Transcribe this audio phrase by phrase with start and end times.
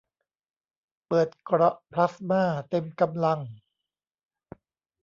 [1.07, 3.39] เปิดเกราะพลาสม่าเต็มกำลัง